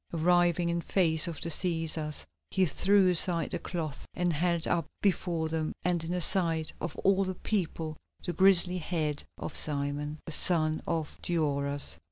[0.15, 5.47] Arriving in face of the Cæsars he threw aside the cloth and held up before
[5.47, 10.81] them and in sight of all the people the grizzly head of Simon, the son
[10.87, 11.99] of Gioras.